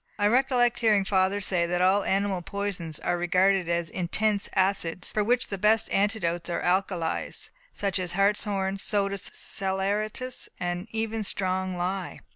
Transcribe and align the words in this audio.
I 0.17 0.25
recollect 0.25 0.79
hearing 0.79 1.05
father 1.05 1.39
say 1.41 1.67
that 1.67 1.79
all 1.79 2.01
animal 2.01 2.41
poisons 2.41 2.97
are 3.01 3.19
regarded 3.19 3.69
as 3.69 3.87
intense 3.91 4.49
acids, 4.55 5.11
for 5.11 5.23
which 5.23 5.49
the 5.49 5.59
best 5.59 5.91
antidotes 5.93 6.49
are 6.49 6.63
alkalies, 6.63 7.51
such 7.71 7.99
as 7.99 8.13
hartshorn, 8.13 8.79
soda 8.79 9.19
saleratus, 9.19 10.49
and 10.59 10.87
even 10.89 11.23
strong 11.23 11.77
lye." 11.77 12.21